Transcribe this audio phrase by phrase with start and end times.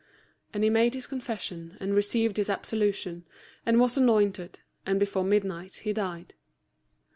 [0.51, 3.23] And he made his confession, and received his absolution,
[3.67, 6.33] and was anointed, and before midnight he died.